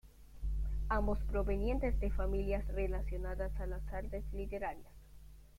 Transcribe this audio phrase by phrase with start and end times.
[0.89, 4.89] Ambos provenientes de familias relacionadas a las artes literarias.